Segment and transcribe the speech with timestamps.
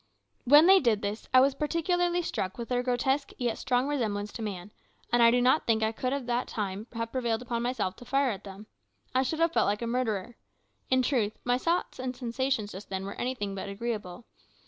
[0.45, 4.41] When they did this I was particularly struck with their grotesque yet strong resemblance to
[4.41, 4.71] man,
[5.13, 7.95] and I do not think that I could at that time have prevailed upon myself
[7.97, 8.65] to fire at them.
[9.13, 10.37] I should have felt like a murderer.
[10.89, 14.25] In truth, my thoughts and sensations just then were anything but agreeable.